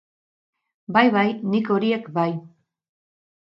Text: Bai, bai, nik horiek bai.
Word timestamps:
Bai, 0.97 1.03
bai, 1.17 1.25
nik 1.51 1.69
horiek 1.77 2.09
bai. 2.17 2.27